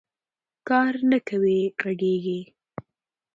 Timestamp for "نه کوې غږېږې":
1.11-2.39